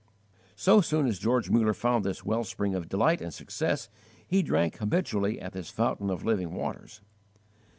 So 0.55 0.81
soon 0.81 1.05
as 1.05 1.19
George 1.19 1.51
Muller 1.51 1.75
found 1.75 2.03
this 2.03 2.25
well 2.25 2.43
spring 2.43 2.73
of 2.73 2.89
delight 2.89 3.21
and 3.21 3.31
success, 3.31 3.87
he 4.27 4.41
drank 4.41 4.77
habitually 4.77 5.39
at 5.39 5.53
this 5.53 5.69
fountain 5.69 6.09
of 6.09 6.25
living 6.25 6.55
waters. 6.55 7.01